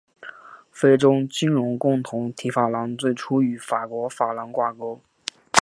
[0.71, 4.99] 非洲金融共同体法郎最初与法国法郎挂钩。